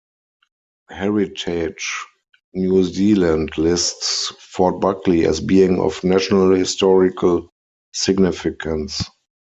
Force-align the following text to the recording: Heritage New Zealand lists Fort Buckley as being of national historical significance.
Heritage 0.89 1.93
New 2.55 2.83
Zealand 2.85 3.55
lists 3.55 4.33
Fort 4.39 4.79
Buckley 4.81 5.27
as 5.27 5.39
being 5.39 5.79
of 5.79 6.03
national 6.03 6.55
historical 6.55 7.51
significance. 7.93 9.03